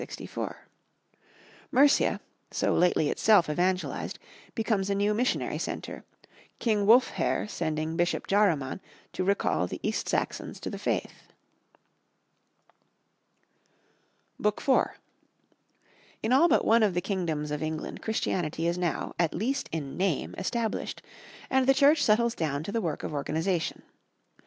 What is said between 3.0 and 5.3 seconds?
itself evangelized, becomes a new